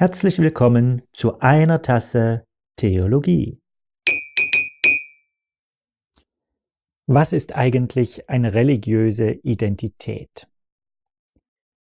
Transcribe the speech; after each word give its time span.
Herzlich 0.00 0.38
willkommen 0.38 1.02
zu 1.12 1.40
einer 1.40 1.82
Tasse 1.82 2.46
Theologie. 2.76 3.60
Was 7.06 7.34
ist 7.34 7.54
eigentlich 7.54 8.30
eine 8.30 8.54
religiöse 8.54 9.32
Identität? 9.32 10.48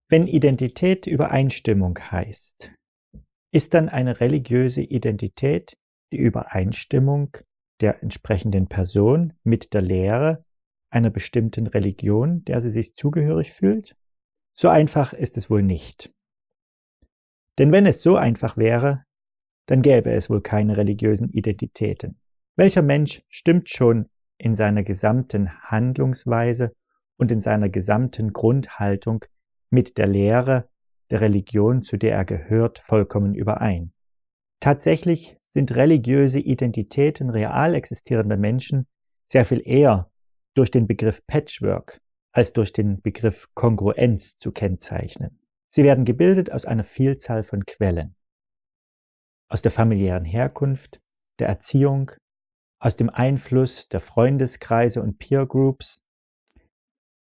Wenn 0.10 0.26
Identität 0.26 1.06
Übereinstimmung 1.06 2.00
heißt, 2.00 2.74
ist 3.52 3.76
dann 3.76 3.88
eine 3.88 4.20
religiöse 4.20 4.82
Identität 4.82 5.78
die 6.12 6.18
Übereinstimmung 6.18 7.38
der 7.82 8.02
entsprechenden 8.02 8.66
Person 8.68 9.34
mit 9.44 9.76
der 9.76 9.84
Lehre 9.84 10.44
einer 10.90 11.12
bestimmten 11.12 11.68
Religion, 11.68 12.44
der 12.46 12.62
sie 12.62 12.72
sich 12.72 12.96
zugehörig 12.96 13.52
fühlt? 13.52 13.96
So 14.58 14.70
einfach 14.70 15.14
ist 15.14 15.38
es 15.38 15.52
wohl 15.52 15.62
nicht. 15.62 16.12
Denn 17.58 17.72
wenn 17.72 17.86
es 17.86 18.02
so 18.02 18.16
einfach 18.16 18.58
wäre, 18.58 19.04
dann 19.66 19.82
gäbe 19.82 20.12
es 20.12 20.30
wohl 20.30 20.42
keine 20.42 20.78
religiösen 20.78 21.30
Identitäten. 21.30 22.20
Welcher 22.56 22.82
Mensch 22.82 23.24
stimmt 23.30 23.70
schon 23.70 24.10
in 24.38 24.56
seiner 24.56 24.84
gesamten 24.84 25.50
Handlungsweise 25.62 26.74
und 27.18 27.32
in 27.32 27.40
seiner 27.40 27.70
gesamten 27.70 28.34
Grundhaltung 28.34 29.26
mit 29.70 29.98
der 29.98 30.08
Lehre 30.08 30.68
der 31.10 31.22
Religion, 31.22 31.84
zu 31.84 31.98
der 31.98 32.16
er 32.16 32.26
gehört, 32.26 32.80
vollkommen 32.80 33.36
überein? 33.36 33.94
Tatsächlich 34.60 35.38
sind 35.42 35.76
religiöse 35.76 36.40
Identitäten 36.40 37.30
real 37.30 37.74
existierender 37.74 38.38
Menschen 38.38 38.88
sehr 39.26 39.46
viel 39.46 39.62
eher 39.66 40.12
durch 40.54 40.72
den 40.72 40.88
Begriff 40.88 41.26
Patchwork 41.26 42.02
als 42.32 42.54
durch 42.54 42.72
den 42.72 43.02
Begriff 43.02 43.50
Kongruenz 43.54 44.38
zu 44.38 44.52
kennzeichnen. 44.52 45.41
Sie 45.74 45.84
werden 45.84 46.04
gebildet 46.04 46.52
aus 46.52 46.66
einer 46.66 46.84
Vielzahl 46.84 47.44
von 47.44 47.66
Quellen. 47.66 48.16
Aus 49.50 49.62
der 49.62 49.72
familiären 49.72 50.26
Herkunft, 50.26 51.00
der 51.40 51.48
Erziehung, 51.48 52.12
aus 52.82 52.98
dem 52.98 53.10
Einfluss 53.10 53.88
der 53.88 54.02
Freundeskreise 54.02 55.02
und 55.02 55.18
Peer 55.18 55.46
Groups, 55.46 56.04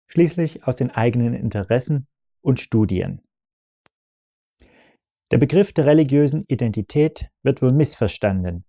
schließlich 0.07 0.63
aus 0.63 0.77
den 0.77 0.89
eigenen 0.89 1.33
Interessen 1.33 2.07
und 2.41 2.61
Studien. 2.61 3.21
Der 5.31 5.37
Begriff 5.37 5.73
der 5.73 5.85
religiösen 5.85 6.45
Identität 6.47 7.29
wird 7.43 7.61
wohl 7.61 7.73
missverstanden, 7.73 8.63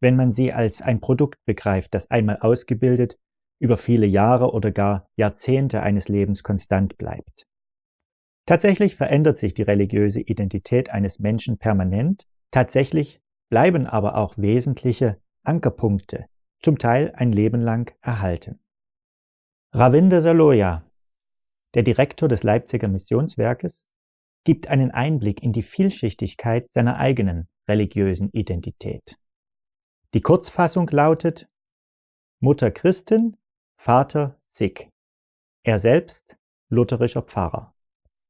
wenn 0.00 0.16
man 0.16 0.32
sie 0.32 0.52
als 0.52 0.82
ein 0.82 1.00
Produkt 1.00 1.38
begreift, 1.46 1.94
das 1.94 2.10
einmal 2.10 2.38
ausgebildet 2.40 3.16
über 3.58 3.78
viele 3.78 4.06
Jahre 4.06 4.52
oder 4.52 4.70
gar 4.70 5.08
Jahrzehnte 5.16 5.82
eines 5.82 6.08
Lebens 6.08 6.42
konstant 6.42 6.98
bleibt. 6.98 7.46
Tatsächlich 8.46 8.96
verändert 8.96 9.38
sich 9.38 9.54
die 9.54 9.62
religiöse 9.62 10.20
Identität 10.20 10.90
eines 10.90 11.18
Menschen 11.18 11.58
permanent, 11.58 12.26
tatsächlich 12.50 13.22
bleiben 13.48 13.86
aber 13.86 14.16
auch 14.16 14.36
wesentliche 14.36 15.20
Ankerpunkte, 15.42 16.26
zum 16.60 16.78
Teil 16.78 17.12
ein 17.16 17.32
Leben 17.32 17.60
lang 17.60 17.94
erhalten. 18.02 18.60
Ravinder 19.72 20.20
Saloya, 20.20 20.84
der 21.74 21.82
Direktor 21.82 22.28
des 22.28 22.42
Leipziger 22.42 22.88
Missionswerkes, 22.88 23.86
gibt 24.44 24.68
einen 24.68 24.90
Einblick 24.90 25.42
in 25.42 25.52
die 25.52 25.62
Vielschichtigkeit 25.62 26.70
seiner 26.70 26.98
eigenen 26.98 27.48
religiösen 27.66 28.30
Identität. 28.30 29.18
Die 30.12 30.20
Kurzfassung 30.20 30.88
lautet 30.88 31.48
Mutter 32.40 32.70
Christin, 32.70 33.36
Vater 33.76 34.36
Sikh. 34.40 34.90
Er 35.64 35.78
selbst 35.78 36.36
lutherischer 36.68 37.22
Pfarrer. 37.22 37.73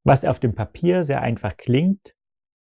Was 0.04 0.26
auf 0.26 0.38
dem 0.38 0.54
Papier 0.54 1.04
sehr 1.04 1.22
einfach 1.22 1.56
klingt, 1.56 2.14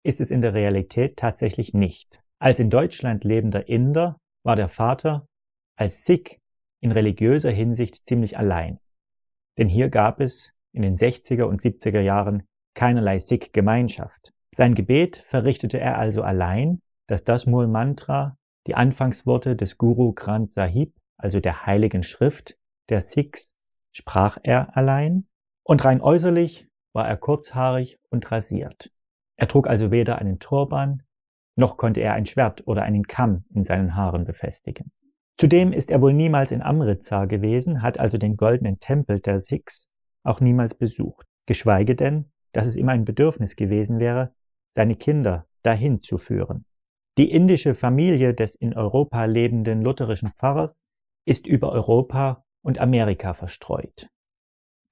ist 0.04 0.22
es 0.22 0.32
in 0.32 0.42
der 0.42 0.54
Realität 0.54 1.18
tatsächlich 1.18 1.74
nicht. 1.74 2.22
Als 2.40 2.60
in 2.60 2.70
Deutschland 2.70 3.26
lebender 3.26 3.68
Inder 3.68 4.20
war 4.44 4.56
der 4.56 4.70
Vater 4.70 5.28
als 5.76 6.06
Sikh 6.06 6.40
in 6.80 6.92
religiöser 6.92 7.52
Hinsicht 7.52 8.06
ziemlich 8.06 8.38
allein. 8.38 8.80
Denn 9.58 9.68
hier 9.68 9.90
gab 9.90 10.22
es 10.22 10.54
in 10.72 10.82
den 10.82 10.96
60er 10.96 11.44
und 11.44 11.62
70er 11.62 12.00
Jahren 12.00 12.44
keinerlei 12.74 13.20
Sikh-Gemeinschaft. 13.20 14.34
Sein 14.52 14.74
Gebet 14.74 15.18
verrichtete 15.18 15.80
er 15.80 15.98
also 15.98 16.22
allein, 16.22 16.82
dass 17.08 17.26
das 17.26 17.46
Mul-Mantra, 17.46 18.38
die 18.68 18.76
Anfangsworte 18.76 19.58
des 19.58 19.78
Guru 19.78 20.14
Granth 20.14 20.52
Sahib, 20.52 20.94
also 21.18 21.42
der 21.42 21.66
heiligen 21.66 22.04
Schrift 22.04 22.58
der 22.90 23.02
Sikhs, 23.02 23.58
sprach 23.92 24.38
er 24.44 24.78
allein 24.78 25.28
und 25.64 25.84
rein 25.84 26.02
äußerlich 26.02 26.68
war 26.96 27.08
er 27.08 27.18
kurzhaarig 27.18 28.00
und 28.10 28.32
rasiert. 28.32 28.92
Er 29.36 29.48
trug 29.48 29.68
also 29.68 29.92
weder 29.92 30.18
einen 30.18 30.40
Turban, 30.40 31.04
noch 31.58 31.78
konnte 31.78 32.00
er 32.00 32.14
ein 32.14 32.26
Schwert 32.26 32.66
oder 32.66 32.84
einen 32.84 33.04
Kamm 33.04 33.44
in 33.54 33.66
seinen 33.66 33.96
Haaren 33.96 34.24
befestigen. 34.24 34.92
Zudem 35.38 35.74
ist 35.74 35.92
er 35.92 36.02
wohl 36.02 36.14
niemals 36.14 36.52
in 36.52 36.62
Amritsar 36.62 37.28
gewesen, 37.28 37.82
hat 37.82 38.00
also 38.00 38.18
den 38.18 38.38
goldenen 38.38 38.80
Tempel 38.80 39.20
der 39.20 39.40
Sikhs 39.40 39.90
auch 40.24 40.40
niemals 40.40 40.74
besucht, 40.74 41.28
geschweige 41.46 41.96
denn, 41.96 42.32
dass 42.54 42.66
es 42.66 42.78
ihm 42.78 42.88
ein 42.88 43.04
Bedürfnis 43.04 43.58
gewesen 43.58 44.00
wäre, 44.00 44.34
seine 44.68 44.96
Kinder 44.96 45.46
dahin 45.62 46.00
zu 46.00 46.18
führen. 46.18 46.66
Die 47.18 47.30
indische 47.32 47.74
Familie 47.74 48.34
des 48.34 48.56
in 48.56 48.74
Europa 48.74 49.26
lebenden 49.26 49.82
lutherischen 49.82 50.32
Pfarrers 50.32 50.86
ist 51.26 51.48
über 51.48 51.72
Europa 51.74 52.46
und 52.62 52.80
Amerika 52.80 53.34
verstreut. 53.34 54.10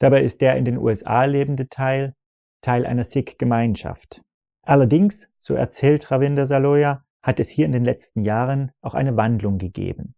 Dabei 0.03 0.21
ist 0.21 0.41
der 0.41 0.57
in 0.57 0.65
den 0.65 0.77
USA 0.77 1.23
lebende 1.23 1.69
Teil 1.69 2.13
Teil 2.59 2.85
einer 2.85 3.05
Sikh-Gemeinschaft. 3.05 4.21
Allerdings, 4.61 5.29
so 5.37 5.53
erzählt 5.53 6.11
Ravinder 6.11 6.45
Saloya, 6.45 7.05
hat 7.21 7.39
es 7.39 7.47
hier 7.47 7.65
in 7.65 7.71
den 7.71 7.85
letzten 7.85 8.25
Jahren 8.25 8.73
auch 8.81 8.95
eine 8.95 9.15
Wandlung 9.15 9.59
gegeben. 9.59 10.13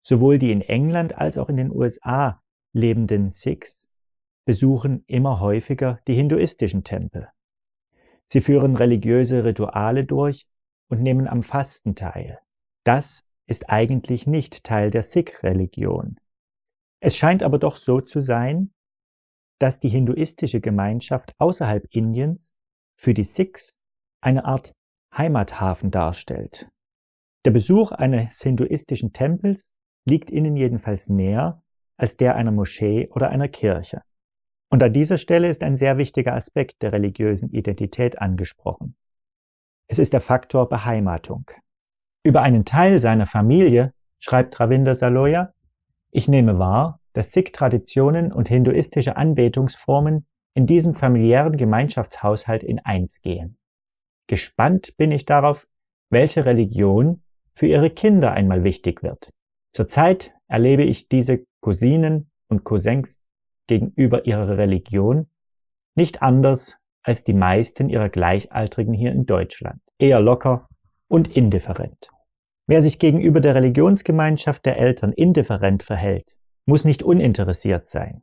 Sowohl 0.00 0.38
die 0.38 0.50
in 0.50 0.62
England 0.62 1.18
als 1.18 1.36
auch 1.36 1.50
in 1.50 1.58
den 1.58 1.70
USA 1.70 2.40
lebenden 2.72 3.28
Sikhs 3.28 3.90
besuchen 4.46 5.04
immer 5.06 5.40
häufiger 5.40 6.00
die 6.06 6.14
hinduistischen 6.14 6.82
Tempel. 6.82 7.28
Sie 8.24 8.40
führen 8.40 8.76
religiöse 8.76 9.44
Rituale 9.44 10.06
durch 10.06 10.48
und 10.88 11.02
nehmen 11.02 11.28
am 11.28 11.42
Fasten 11.42 11.96
teil. 11.96 12.38
Das 12.84 13.26
ist 13.46 13.68
eigentlich 13.68 14.26
nicht 14.26 14.64
Teil 14.64 14.90
der 14.90 15.02
Sikh-Religion. 15.02 16.18
Es 17.00 17.16
scheint 17.16 17.42
aber 17.42 17.58
doch 17.58 17.76
so 17.76 18.00
zu 18.00 18.20
sein, 18.20 18.72
dass 19.58 19.80
die 19.80 19.88
hinduistische 19.88 20.60
Gemeinschaft 20.60 21.34
außerhalb 21.38 21.86
Indiens 21.90 22.54
für 22.96 23.14
die 23.14 23.24
Sikhs 23.24 23.78
eine 24.20 24.44
Art 24.44 24.74
Heimathafen 25.16 25.90
darstellt. 25.90 26.68
Der 27.44 27.50
Besuch 27.50 27.92
eines 27.92 28.42
hinduistischen 28.42 29.12
Tempels 29.12 29.74
liegt 30.04 30.30
ihnen 30.30 30.56
jedenfalls 30.56 31.08
näher 31.08 31.62
als 31.96 32.16
der 32.16 32.36
einer 32.36 32.52
Moschee 32.52 33.08
oder 33.10 33.30
einer 33.30 33.48
Kirche. 33.48 34.02
Und 34.70 34.82
an 34.82 34.92
dieser 34.92 35.18
Stelle 35.18 35.48
ist 35.48 35.62
ein 35.62 35.76
sehr 35.76 35.98
wichtiger 35.98 36.34
Aspekt 36.34 36.82
der 36.82 36.92
religiösen 36.92 37.50
Identität 37.50 38.20
angesprochen. 38.20 38.94
Es 39.88 39.98
ist 39.98 40.12
der 40.12 40.20
Faktor 40.20 40.68
Beheimatung. 40.68 41.50
Über 42.22 42.42
einen 42.42 42.64
Teil 42.64 43.00
seiner 43.00 43.26
Familie 43.26 43.92
schreibt 44.18 44.60
Ravinder 44.60 44.94
Saloya, 44.94 45.52
ich 46.10 46.28
nehme 46.28 46.58
wahr, 46.58 47.00
dass 47.12 47.32
Sikh-Traditionen 47.32 48.32
und 48.32 48.48
hinduistische 48.48 49.16
Anbetungsformen 49.16 50.26
in 50.54 50.66
diesem 50.66 50.94
familiären 50.94 51.56
Gemeinschaftshaushalt 51.56 52.62
in 52.62 52.78
eins 52.80 53.22
gehen. 53.22 53.58
Gespannt 54.26 54.96
bin 54.96 55.10
ich 55.12 55.24
darauf, 55.24 55.66
welche 56.10 56.44
Religion 56.44 57.22
für 57.52 57.66
ihre 57.66 57.90
Kinder 57.90 58.32
einmal 58.32 58.64
wichtig 58.64 59.02
wird. 59.02 59.30
Zurzeit 59.72 60.34
erlebe 60.48 60.82
ich 60.82 61.08
diese 61.08 61.44
Cousinen 61.60 62.30
und 62.48 62.64
Cousins 62.64 63.22
gegenüber 63.66 64.26
ihrer 64.26 64.56
Religion 64.56 65.30
nicht 65.94 66.22
anders 66.22 66.78
als 67.02 67.24
die 67.24 67.34
meisten 67.34 67.88
ihrer 67.88 68.08
Gleichaltrigen 68.08 68.94
hier 68.94 69.12
in 69.12 69.26
Deutschland. 69.26 69.80
Eher 69.98 70.20
locker 70.20 70.68
und 71.08 71.28
indifferent. 71.36 72.10
Wer 72.70 72.82
sich 72.82 73.00
gegenüber 73.00 73.40
der 73.40 73.56
Religionsgemeinschaft 73.56 74.64
der 74.64 74.78
Eltern 74.78 75.12
indifferent 75.12 75.82
verhält, 75.82 76.36
muss 76.66 76.84
nicht 76.84 77.02
uninteressiert 77.02 77.88
sein. 77.88 78.22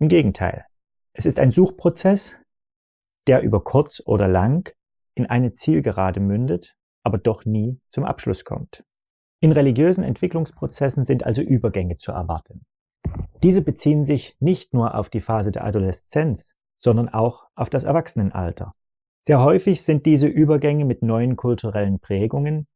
Im 0.00 0.08
Gegenteil, 0.08 0.64
es 1.12 1.26
ist 1.26 1.38
ein 1.38 1.52
Suchprozess, 1.52 2.34
der 3.28 3.42
über 3.42 3.62
kurz 3.62 4.02
oder 4.04 4.26
lang 4.26 4.74
in 5.14 5.26
eine 5.26 5.54
Zielgerade 5.54 6.18
mündet, 6.18 6.74
aber 7.04 7.18
doch 7.18 7.44
nie 7.44 7.78
zum 7.88 8.02
Abschluss 8.02 8.44
kommt. 8.44 8.82
In 9.38 9.52
religiösen 9.52 10.02
Entwicklungsprozessen 10.02 11.04
sind 11.04 11.24
also 11.24 11.40
Übergänge 11.42 11.96
zu 11.96 12.10
erwarten. 12.10 12.66
Diese 13.44 13.62
beziehen 13.62 14.04
sich 14.04 14.36
nicht 14.40 14.74
nur 14.74 14.96
auf 14.96 15.08
die 15.08 15.20
Phase 15.20 15.52
der 15.52 15.64
Adoleszenz, 15.64 16.56
sondern 16.76 17.10
auch 17.10 17.44
auf 17.54 17.70
das 17.70 17.84
Erwachsenenalter. 17.84 18.74
Sehr 19.20 19.40
häufig 19.40 19.82
sind 19.82 20.04
diese 20.04 20.26
Übergänge 20.26 20.84
mit 20.84 21.02
neuen 21.02 21.36
kulturellen 21.36 22.00
Prägungen 22.00 22.66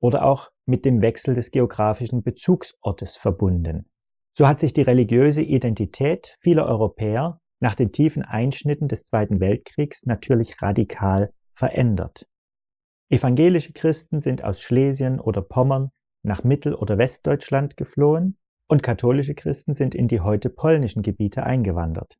oder 0.00 0.24
auch 0.24 0.50
mit 0.66 0.84
dem 0.84 1.02
Wechsel 1.02 1.34
des 1.34 1.50
geografischen 1.50 2.22
Bezugsortes 2.22 3.16
verbunden. 3.16 3.88
So 4.32 4.48
hat 4.48 4.58
sich 4.58 4.72
die 4.72 4.82
religiöse 4.82 5.42
Identität 5.42 6.34
vieler 6.38 6.66
Europäer 6.66 7.40
nach 7.60 7.74
den 7.74 7.92
tiefen 7.92 8.22
Einschnitten 8.22 8.88
des 8.88 9.04
Zweiten 9.04 9.40
Weltkriegs 9.40 10.06
natürlich 10.06 10.62
radikal 10.62 11.32
verändert. 11.52 12.26
Evangelische 13.10 13.72
Christen 13.72 14.20
sind 14.20 14.42
aus 14.44 14.62
Schlesien 14.62 15.20
oder 15.20 15.42
Pommern 15.42 15.90
nach 16.22 16.44
Mittel- 16.44 16.74
oder 16.74 16.96
Westdeutschland 16.96 17.76
geflohen 17.76 18.38
und 18.68 18.82
katholische 18.82 19.34
Christen 19.34 19.74
sind 19.74 19.94
in 19.94 20.06
die 20.06 20.20
heute 20.20 20.48
polnischen 20.48 21.02
Gebiete 21.02 21.42
eingewandert. 21.42 22.18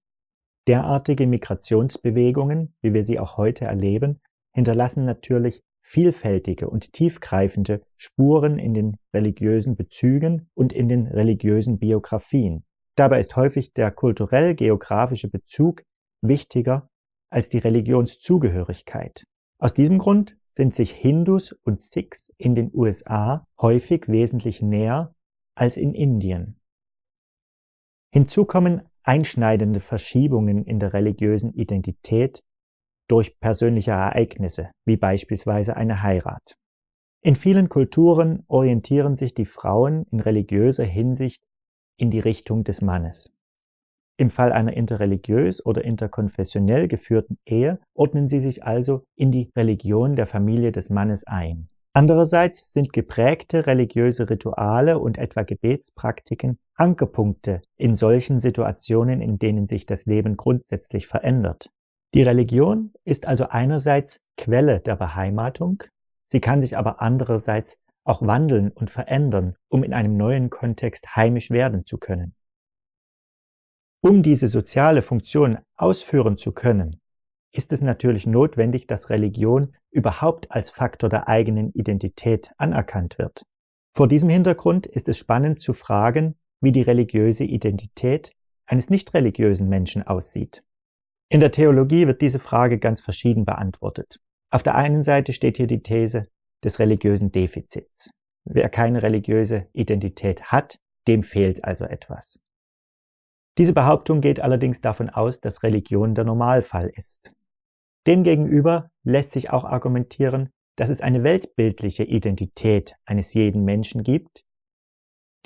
Derartige 0.66 1.26
Migrationsbewegungen, 1.26 2.74
wie 2.82 2.92
wir 2.92 3.04
sie 3.04 3.18
auch 3.18 3.36
heute 3.36 3.64
erleben, 3.64 4.20
hinterlassen 4.52 5.04
natürlich 5.04 5.62
vielfältige 5.90 6.70
und 6.70 6.92
tiefgreifende 6.92 7.82
Spuren 7.96 8.60
in 8.60 8.74
den 8.74 8.96
religiösen 9.12 9.74
Bezügen 9.74 10.48
und 10.54 10.72
in 10.72 10.88
den 10.88 11.08
religiösen 11.08 11.80
Biografien. 11.80 12.64
Dabei 12.94 13.18
ist 13.18 13.34
häufig 13.34 13.72
der 13.72 13.90
kulturell-geografische 13.90 15.28
Bezug 15.28 15.82
wichtiger 16.22 16.88
als 17.28 17.48
die 17.48 17.58
Religionszugehörigkeit. 17.58 19.24
Aus 19.58 19.74
diesem 19.74 19.98
Grund 19.98 20.36
sind 20.46 20.76
sich 20.76 20.92
Hindus 20.92 21.52
und 21.64 21.82
Sikhs 21.82 22.32
in 22.38 22.54
den 22.54 22.70
USA 22.72 23.44
häufig 23.60 24.06
wesentlich 24.06 24.62
näher 24.62 25.12
als 25.56 25.76
in 25.76 25.94
Indien. 25.94 26.60
Hinzu 28.12 28.44
kommen 28.44 28.82
einschneidende 29.02 29.80
Verschiebungen 29.80 30.64
in 30.64 30.78
der 30.78 30.92
religiösen 30.92 31.52
Identität 31.52 32.44
durch 33.10 33.38
persönliche 33.40 33.90
Ereignisse, 33.90 34.70
wie 34.86 34.96
beispielsweise 34.96 35.76
eine 35.76 36.02
Heirat. 36.02 36.56
In 37.22 37.36
vielen 37.36 37.68
Kulturen 37.68 38.44
orientieren 38.46 39.16
sich 39.16 39.34
die 39.34 39.44
Frauen 39.44 40.06
in 40.10 40.20
religiöser 40.20 40.84
Hinsicht 40.84 41.42
in 41.98 42.10
die 42.10 42.20
Richtung 42.20 42.64
des 42.64 42.80
Mannes. 42.80 43.32
Im 44.16 44.30
Fall 44.30 44.52
einer 44.52 44.74
interreligiös 44.74 45.64
oder 45.64 45.84
interkonfessionell 45.84 46.88
geführten 46.88 47.38
Ehe 47.46 47.80
ordnen 47.94 48.28
sie 48.28 48.40
sich 48.40 48.64
also 48.64 49.02
in 49.16 49.32
die 49.32 49.50
Religion 49.56 50.14
der 50.14 50.26
Familie 50.26 50.72
des 50.72 50.90
Mannes 50.90 51.26
ein. 51.26 51.68
Andererseits 51.92 52.72
sind 52.72 52.92
geprägte 52.92 53.66
religiöse 53.66 54.30
Rituale 54.30 54.98
und 54.98 55.18
etwa 55.18 55.42
Gebetspraktiken 55.42 56.58
Ankerpunkte 56.74 57.62
in 57.76 57.96
solchen 57.96 58.40
Situationen, 58.40 59.20
in 59.20 59.38
denen 59.38 59.66
sich 59.66 59.86
das 59.86 60.06
Leben 60.06 60.36
grundsätzlich 60.36 61.06
verändert. 61.06 61.70
Die 62.12 62.22
Religion 62.22 62.92
ist 63.04 63.26
also 63.26 63.48
einerseits 63.48 64.20
Quelle 64.36 64.80
der 64.80 64.96
Beheimatung, 64.96 65.84
sie 66.26 66.40
kann 66.40 66.60
sich 66.60 66.76
aber 66.76 67.00
andererseits 67.00 67.78
auch 68.04 68.22
wandeln 68.22 68.70
und 68.72 68.90
verändern, 68.90 69.54
um 69.68 69.84
in 69.84 69.94
einem 69.94 70.16
neuen 70.16 70.50
Kontext 70.50 71.14
heimisch 71.14 71.50
werden 71.50 71.84
zu 71.84 71.98
können. 71.98 72.34
Um 74.02 74.22
diese 74.22 74.48
soziale 74.48 75.02
Funktion 75.02 75.58
ausführen 75.76 76.38
zu 76.38 76.52
können, 76.52 77.00
ist 77.52 77.72
es 77.72 77.80
natürlich 77.80 78.26
notwendig, 78.26 78.86
dass 78.86 79.10
Religion 79.10 79.74
überhaupt 79.90 80.50
als 80.50 80.70
Faktor 80.70 81.10
der 81.10 81.28
eigenen 81.28 81.70
Identität 81.72 82.50
anerkannt 82.56 83.18
wird. 83.18 83.44
Vor 83.92 84.08
diesem 84.08 84.30
Hintergrund 84.30 84.86
ist 84.86 85.08
es 85.08 85.18
spannend 85.18 85.60
zu 85.60 85.72
fragen, 85.72 86.36
wie 86.60 86.72
die 86.72 86.82
religiöse 86.82 87.44
Identität 87.44 88.32
eines 88.66 88.88
nicht 88.88 89.12
religiösen 89.14 89.68
Menschen 89.68 90.06
aussieht. 90.06 90.62
In 91.32 91.38
der 91.38 91.52
Theologie 91.52 92.08
wird 92.08 92.22
diese 92.22 92.40
Frage 92.40 92.80
ganz 92.80 93.00
verschieden 93.00 93.44
beantwortet. 93.44 94.18
Auf 94.50 94.64
der 94.64 94.74
einen 94.74 95.04
Seite 95.04 95.32
steht 95.32 95.58
hier 95.58 95.68
die 95.68 95.80
These 95.80 96.26
des 96.64 96.80
religiösen 96.80 97.30
Defizits. 97.30 98.10
Wer 98.44 98.68
keine 98.68 99.04
religiöse 99.04 99.68
Identität 99.72 100.42
hat, 100.42 100.80
dem 101.06 101.22
fehlt 101.22 101.64
also 101.64 101.84
etwas. 101.84 102.40
Diese 103.58 103.72
Behauptung 103.72 104.20
geht 104.20 104.40
allerdings 104.40 104.80
davon 104.80 105.08
aus, 105.08 105.40
dass 105.40 105.62
Religion 105.62 106.16
der 106.16 106.24
Normalfall 106.24 106.90
ist. 106.96 107.32
Demgegenüber 108.08 108.90
lässt 109.04 109.30
sich 109.30 109.50
auch 109.50 109.64
argumentieren, 109.64 110.50
dass 110.74 110.90
es 110.90 111.00
eine 111.00 111.22
weltbildliche 111.22 112.02
Identität 112.02 112.96
eines 113.04 113.34
jeden 113.34 113.64
Menschen 113.64 114.02
gibt, 114.02 114.44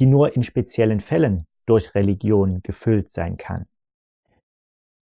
die 0.00 0.06
nur 0.06 0.34
in 0.34 0.44
speziellen 0.44 1.00
Fällen 1.00 1.46
durch 1.66 1.94
Religion 1.94 2.62
gefüllt 2.62 3.10
sein 3.10 3.36
kann. 3.36 3.66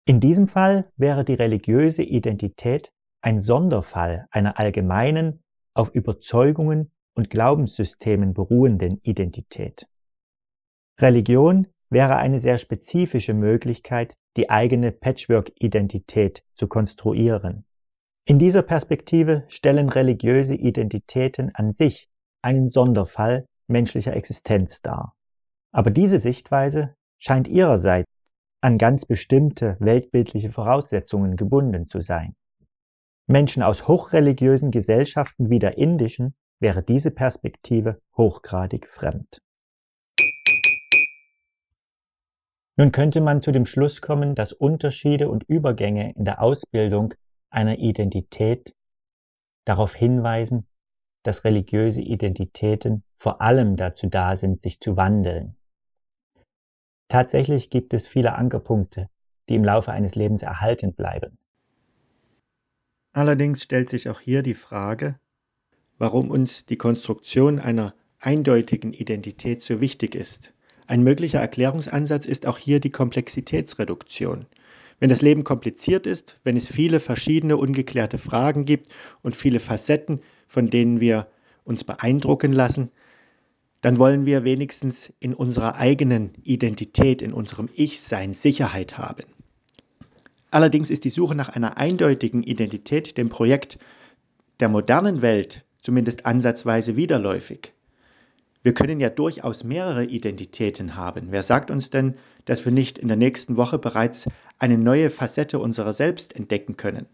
In 0.05 0.19
diesem 0.19 0.47
Fall 0.47 0.91
wäre 0.97 1.23
die 1.23 1.33
religiöse 1.33 2.03
Identität 2.03 2.91
ein 3.21 3.39
Sonderfall 3.39 4.27
einer 4.31 4.59
allgemeinen, 4.59 5.43
auf 5.73 5.95
Überzeugungen 5.95 6.91
und 7.15 7.29
Glaubenssystemen 7.29 8.33
beruhenden 8.33 8.99
Identität. 9.01 9.87
Religion 10.99 11.67
wäre 11.89 12.17
eine 12.17 12.39
sehr 12.39 12.57
spezifische 12.57 13.33
Möglichkeit, 13.33 14.15
die 14.35 14.49
eigene 14.49 14.91
Patchwork-Identität 14.91 16.43
zu 16.53 16.67
konstruieren. 16.67 17.65
In 18.25 18.39
dieser 18.39 18.61
Perspektive 18.61 19.45
stellen 19.47 19.89
religiöse 19.89 20.55
Identitäten 20.55 21.51
an 21.55 21.71
sich 21.71 22.09
einen 22.41 22.67
Sonderfall 22.67 23.47
menschlicher 23.67 24.15
Existenz 24.15 24.81
dar. 24.81 25.15
Aber 25.71 25.91
diese 25.91 26.19
Sichtweise 26.19 26.95
scheint 27.19 27.47
ihrerseits 27.47 28.12
an 28.63 28.77
ganz 28.77 29.05
bestimmte 29.05 29.75
weltbildliche 29.81 30.49
Voraussetzungen 30.49 31.35
gebunden 31.35 31.85
zu 31.85 31.99
sein. 31.99 32.33
Menschen 33.27 33.61
aus 33.61 33.89
hochreligiösen 33.89 34.71
Gesellschaften 34.71 35.49
wie 35.49 35.59
der 35.59 35.77
indischen 35.77 36.33
wäre 36.59 36.81
diese 36.81 37.11
Perspektive 37.11 38.01
hochgradig 38.15 38.87
fremd. 38.87 39.41
Nun 42.77 42.93
könnte 42.93 43.19
man 43.19 43.41
zu 43.41 43.51
dem 43.51 43.65
Schluss 43.65 43.99
kommen, 43.99 44.33
dass 44.33 44.53
Unterschiede 44.53 45.29
und 45.29 45.43
Übergänge 45.43 46.13
in 46.15 46.23
der 46.23 46.41
Ausbildung 46.41 47.13
einer 47.49 47.79
Identität 47.79 48.73
darauf 49.65 49.93
hinweisen, 49.93 50.67
dass 51.23 51.43
religiöse 51.43 52.01
Identitäten 52.01 53.03
vor 53.15 53.41
allem 53.41 53.75
dazu 53.75 54.07
da 54.07 54.37
sind, 54.37 54.61
sich 54.61 54.79
zu 54.79 54.95
wandeln. 54.95 55.57
Tatsächlich 57.13 57.69
gibt 57.69 57.93
es 57.93 58.07
viele 58.07 58.33
Ankerpunkte, 58.33 59.07
die 59.47 59.53
im 59.53 59.63
Laufe 59.63 59.91
eines 59.91 60.15
Lebens 60.15 60.41
erhalten 60.41 60.93
bleiben. 60.93 61.37
Allerdings 63.11 63.61
stellt 63.61 63.87
sich 63.87 64.09
auch 64.09 64.19
hier 64.19 64.41
die 64.41 64.55
Frage, 64.55 65.19
warum 65.99 66.31
uns 66.31 66.65
die 66.65 66.75
Konstruktion 66.75 67.59
einer 67.59 67.93
eindeutigen 68.17 68.93
Identität 68.93 69.61
so 69.61 69.79
wichtig 69.79 70.15
ist. 70.15 70.53
Ein 70.87 71.03
möglicher 71.03 71.39
Erklärungsansatz 71.39 72.25
ist 72.25 72.47
auch 72.47 72.57
hier 72.57 72.79
die 72.79 72.89
Komplexitätsreduktion. 72.89 74.47
Wenn 74.97 75.09
das 75.09 75.21
Leben 75.21 75.43
kompliziert 75.43 76.07
ist, 76.07 76.39
wenn 76.43 76.57
es 76.57 76.67
viele 76.67 76.99
verschiedene 76.99 77.57
ungeklärte 77.57 78.17
Fragen 78.17 78.65
gibt 78.65 78.87
und 79.21 79.35
viele 79.35 79.59
Facetten, 79.59 80.21
von 80.47 80.71
denen 80.71 80.99
wir 80.99 81.27
uns 81.63 81.83
beeindrucken 81.83 82.53
lassen, 82.53 82.89
dann 83.83 83.99
wollen 83.99 84.25
wir 84.25 84.45
wenigstens 84.45 85.11
in 85.19 85.33
unserer 85.33 85.75
eigenen 85.75 86.31
Identität, 86.41 87.21
in 87.21 87.33
unserem 87.33 87.67
Ich-Sein 87.75 88.33
Sicherheit 88.33 88.97
haben. 88.97 89.25
Allerdings 90.51 90.89
ist 90.89 91.03
die 91.03 91.09
Suche 91.09 91.35
nach 91.35 91.49
einer 91.49 91.77
eindeutigen 91.77 92.43
Identität 92.43 93.17
dem 93.17 93.27
Projekt 93.27 93.77
der 94.61 94.69
modernen 94.69 95.21
Welt 95.21 95.65
zumindest 95.81 96.25
ansatzweise 96.25 96.95
widerläufig. 96.95 97.73
Wir 98.61 98.73
können 98.73 99.01
ja 99.01 99.09
durchaus 99.09 99.65
mehrere 99.65 100.05
Identitäten 100.05 100.95
haben. 100.95 101.27
Wer 101.31 101.43
sagt 101.43 101.69
uns 101.69 101.89
denn, 101.89 102.15
dass 102.45 102.63
wir 102.63 102.71
nicht 102.71 102.97
in 102.97 103.09
der 103.09 103.17
nächsten 103.17 103.57
Woche 103.57 103.79
bereits 103.79 104.29
eine 104.59 104.77
neue 104.77 105.09
Facette 105.09 105.59
unserer 105.59 105.91
selbst 105.91 106.33
entdecken 106.37 106.77
können? 106.77 107.07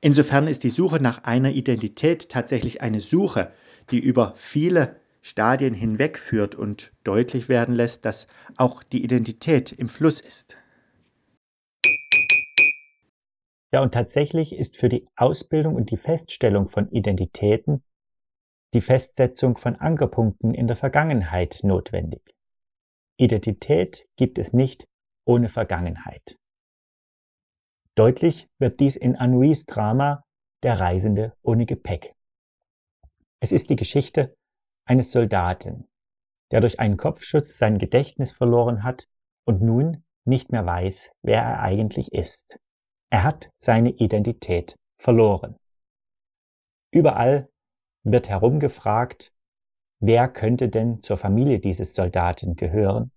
Insofern 0.00 0.48
ist 0.48 0.64
die 0.64 0.70
Suche 0.70 0.98
nach 0.98 1.22
einer 1.22 1.52
Identität 1.52 2.28
tatsächlich 2.28 2.82
eine 2.82 3.00
Suche, 3.00 3.52
die 3.92 4.00
über 4.00 4.32
viele 4.34 4.96
Stadien 5.26 5.74
hinwegführt 5.74 6.54
und 6.54 6.92
deutlich 7.02 7.48
werden 7.48 7.74
lässt, 7.74 8.04
dass 8.04 8.28
auch 8.56 8.84
die 8.84 9.02
Identität 9.02 9.72
im 9.72 9.88
Fluss 9.88 10.20
ist. 10.20 10.56
Ja, 13.72 13.82
und 13.82 13.92
tatsächlich 13.92 14.54
ist 14.54 14.76
für 14.76 14.88
die 14.88 15.08
Ausbildung 15.16 15.74
und 15.74 15.90
die 15.90 15.96
Feststellung 15.96 16.68
von 16.68 16.88
Identitäten 16.90 17.82
die 18.72 18.80
Festsetzung 18.80 19.56
von 19.56 19.74
Ankerpunkten 19.74 20.54
in 20.54 20.68
der 20.68 20.76
Vergangenheit 20.76 21.58
notwendig. 21.64 22.22
Identität 23.16 24.06
gibt 24.14 24.38
es 24.38 24.52
nicht 24.52 24.86
ohne 25.24 25.48
Vergangenheit. 25.48 26.38
Deutlich 27.96 28.48
wird 28.60 28.78
dies 28.78 28.94
in 28.94 29.16
Anouis 29.16 29.66
Drama 29.66 30.22
Der 30.62 30.78
Reisende 30.78 31.34
ohne 31.42 31.66
Gepäck. 31.66 32.14
Es 33.40 33.50
ist 33.50 33.70
die 33.70 33.76
Geschichte 33.76 34.36
eines 34.86 35.10
Soldaten, 35.10 35.86
der 36.50 36.60
durch 36.60 36.80
einen 36.80 36.96
Kopfschutz 36.96 37.58
sein 37.58 37.78
Gedächtnis 37.78 38.32
verloren 38.32 38.82
hat 38.84 39.08
und 39.44 39.60
nun 39.60 40.04
nicht 40.24 40.50
mehr 40.50 40.64
weiß, 40.64 41.10
wer 41.22 41.42
er 41.42 41.60
eigentlich 41.60 42.12
ist. 42.12 42.58
Er 43.10 43.24
hat 43.24 43.50
seine 43.56 43.90
Identität 43.90 44.76
verloren. 44.98 45.56
Überall 46.90 47.48
wird 48.04 48.28
herumgefragt, 48.28 49.32
wer 50.00 50.28
könnte 50.28 50.68
denn 50.68 51.00
zur 51.00 51.16
Familie 51.16 51.60
dieses 51.60 51.94
Soldaten 51.94 52.56
gehören? 52.56 53.12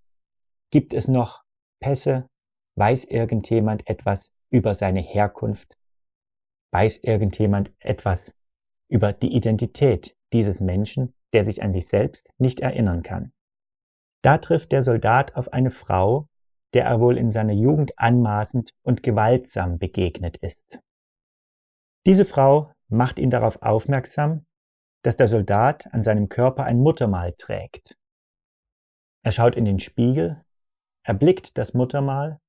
Gibt 0.71 0.93
es 0.93 1.07
noch 1.07 1.43
Pässe? 1.79 2.27
Weiß 2.75 3.05
irgendjemand 3.05 3.88
etwas 3.88 4.31
über 4.49 4.73
seine 4.73 5.01
Herkunft? 5.01 5.77
Weiß 6.71 6.97
irgendjemand 6.97 7.71
etwas 7.79 8.35
über 8.88 9.13
die 9.13 9.33
Identität 9.33 10.15
dieses 10.31 10.61
Menschen, 10.61 11.13
der 11.33 11.45
sich 11.45 11.62
an 11.63 11.74
sich 11.74 11.88
selbst 11.88 12.31
nicht 12.38 12.59
erinnern 12.59 13.03
kann. 13.03 13.31
Da 14.21 14.38
trifft 14.38 14.71
der 14.71 14.81
Soldat 14.81 15.36
auf 15.36 15.53
eine 15.53 15.71
Frau, 15.71 16.27
der 16.74 16.86
er 16.86 17.00
wohl 17.00 17.17
in 17.17 17.31
seiner 17.31 17.53
Jugend 17.53 17.98
anmaßend 17.98 18.71
und 18.83 19.03
gewaltsam 19.03 19.79
begegnet 19.79 20.38
ist. 20.38 20.79
Diese 22.05 22.25
Frau 22.25 22.71
macht 22.88 23.19
ihn 23.19 23.29
darauf 23.29 23.62
aufmerksam, 23.62 24.45
dass 25.03 25.15
der 25.15 25.27
Soldat 25.27 25.88
an 25.93 26.03
seinem 26.03 26.29
Körper 26.29 26.63
ein 26.63 26.79
Muttermal 26.79 27.33
trägt. 27.33 27.98
Er 29.24 29.31
schaut 29.31 29.55
in 29.55 29.65
den 29.65 29.79
Spiegel, 29.79 30.43
erblickt 31.03 31.57
das 31.57 31.74
Muttermal 31.74 32.39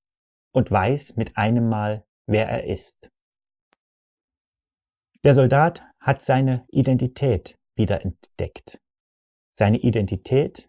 und 0.52 0.70
weiß 0.70 1.16
mit 1.16 1.37
einem 1.37 1.68
Mal, 1.68 2.04
wer 2.26 2.49
er 2.49 2.64
ist. 2.64 3.10
Der 5.22 5.34
Soldat 5.34 5.84
hat 6.00 6.22
seine 6.22 6.66
Identität 6.70 7.59
wiederentdeckt. 7.80 8.78
Seine 9.50 9.78
Identität, 9.78 10.68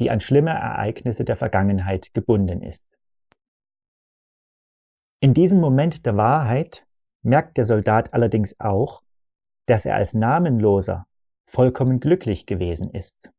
die 0.00 0.10
an 0.10 0.20
schlimme 0.20 0.50
Ereignisse 0.50 1.24
der 1.24 1.36
Vergangenheit 1.36 2.12
gebunden 2.14 2.62
ist. 2.62 2.98
In 5.20 5.34
diesem 5.34 5.60
Moment 5.60 6.04
der 6.04 6.16
Wahrheit 6.16 6.84
merkt 7.22 7.56
der 7.56 7.64
Soldat 7.64 8.12
allerdings 8.12 8.58
auch, 8.60 9.02
dass 9.66 9.86
er 9.86 9.94
als 9.94 10.14
Namenloser 10.14 11.06
vollkommen 11.46 12.00
glücklich 12.00 12.46
gewesen 12.46 12.90
ist. 12.90 13.30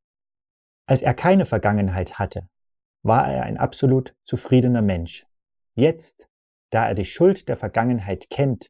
Als 0.87 1.01
er 1.01 1.13
keine 1.13 1.45
Vergangenheit 1.45 2.19
hatte, 2.19 2.47
war 3.03 3.31
er 3.31 3.43
ein 3.43 3.57
absolut 3.57 4.15
zufriedener 4.23 4.81
Mensch. 4.81 5.25
Jetzt, 5.75 6.27
da 6.71 6.87
er 6.87 6.95
die 6.95 7.05
Schuld 7.05 7.47
der 7.47 7.57
Vergangenheit 7.57 8.29
kennt 8.29 8.69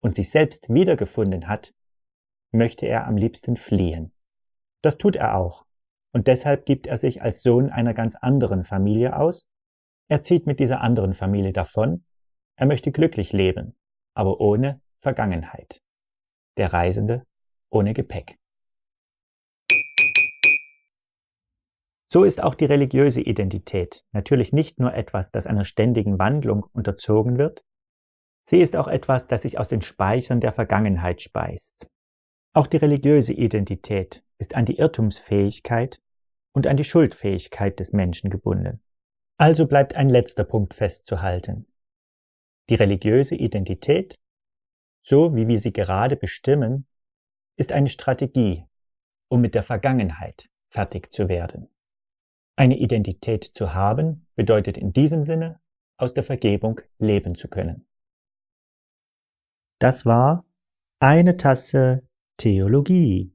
und 0.00 0.14
sich 0.14 0.30
selbst 0.30 0.68
wiedergefunden 0.68 1.48
hat, 1.48 1.74
möchte 2.50 2.86
er 2.86 3.06
am 3.06 3.16
liebsten 3.16 3.56
fliehen. 3.56 4.12
Das 4.82 4.98
tut 4.98 5.16
er 5.16 5.36
auch, 5.36 5.64
und 6.12 6.26
deshalb 6.26 6.66
gibt 6.66 6.86
er 6.86 6.96
sich 6.96 7.22
als 7.22 7.42
Sohn 7.42 7.70
einer 7.70 7.94
ganz 7.94 8.16
anderen 8.16 8.64
Familie 8.64 9.16
aus, 9.16 9.48
er 10.08 10.22
zieht 10.22 10.46
mit 10.46 10.58
dieser 10.58 10.80
anderen 10.80 11.14
Familie 11.14 11.52
davon, 11.52 12.04
er 12.56 12.66
möchte 12.66 12.90
glücklich 12.92 13.32
leben, 13.32 13.76
aber 14.14 14.40
ohne 14.40 14.80
Vergangenheit. 14.98 15.82
Der 16.56 16.72
Reisende 16.72 17.26
ohne 17.70 17.92
Gepäck. 17.92 18.38
So 22.10 22.24
ist 22.24 22.42
auch 22.42 22.54
die 22.54 22.64
religiöse 22.64 23.20
Identität 23.20 24.06
natürlich 24.12 24.54
nicht 24.54 24.80
nur 24.80 24.94
etwas, 24.94 25.30
das 25.30 25.46
einer 25.46 25.66
ständigen 25.66 26.18
Wandlung 26.18 26.64
unterzogen 26.72 27.36
wird, 27.36 27.64
sie 28.42 28.60
ist 28.60 28.76
auch 28.76 28.88
etwas, 28.88 29.26
das 29.26 29.42
sich 29.42 29.58
aus 29.58 29.68
den 29.68 29.82
Speichern 29.82 30.40
der 30.40 30.54
Vergangenheit 30.54 31.20
speist. 31.20 31.90
Auch 32.54 32.66
die 32.66 32.78
religiöse 32.78 33.32
Identität 33.32 34.24
ist 34.38 34.54
an 34.54 34.64
die 34.64 34.78
Irrtumsfähigkeit 34.78 36.00
und 36.52 36.66
an 36.66 36.76
die 36.76 36.84
Schuldfähigkeit 36.84 37.78
des 37.78 37.92
Menschen 37.92 38.30
gebunden. 38.30 38.80
Also 39.36 39.66
bleibt 39.66 39.94
ein 39.94 40.08
letzter 40.08 40.44
Punkt 40.44 40.74
festzuhalten. 40.74 41.66
Die 42.68 42.74
religiöse 42.74 43.34
Identität, 43.34 44.18
so 45.02 45.34
wie 45.36 45.46
wir 45.46 45.58
sie 45.58 45.72
gerade 45.72 46.16
bestimmen, 46.16 46.86
ist 47.56 47.72
eine 47.72 47.88
Strategie, 47.88 48.64
um 49.28 49.40
mit 49.40 49.54
der 49.54 49.62
Vergangenheit 49.62 50.48
fertig 50.70 51.12
zu 51.12 51.28
werden. 51.28 51.68
Eine 52.56 52.78
Identität 52.78 53.44
zu 53.44 53.74
haben 53.74 54.26
bedeutet 54.34 54.76
in 54.76 54.92
diesem 54.92 55.22
Sinne, 55.22 55.60
aus 55.96 56.14
der 56.14 56.24
Vergebung 56.24 56.80
leben 56.98 57.34
zu 57.34 57.48
können. 57.48 57.86
Das 59.80 60.06
war 60.06 60.44
eine 61.00 61.36
Tasse 61.36 62.07
Theologie. 62.38 63.30